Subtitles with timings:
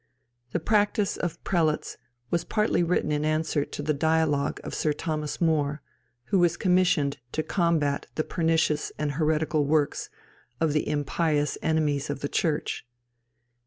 [0.51, 1.95] The Practice of Prelates
[2.31, 5.83] was partly written in answer to the Dialogue of Sir Thomas More,
[6.29, 10.09] who was commissioned to combat the "pernicious and heretical" works
[10.59, 12.83] of the "impious enemies of the Church."